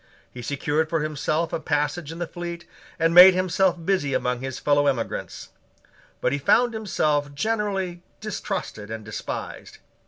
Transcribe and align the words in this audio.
He 0.33 0.41
secured 0.41 0.89
for 0.89 1.01
himself 1.01 1.53
a 1.53 1.59
passage 1.59 2.11
in 2.11 2.17
the 2.17 2.25
fleet, 2.25 2.65
and 2.97 3.13
made 3.13 3.35
himself 3.35 3.75
busy 3.85 4.15
among 4.15 4.39
his 4.39 4.57
fellow 4.57 4.87
emigrants: 4.87 5.49
but 6.21 6.31
he 6.31 6.39
found 6.39 6.73
himself 6.73 7.31
generally 7.35 8.01
distrusted 8.19 8.89
and 8.89 9.05
despised. 9.05 9.77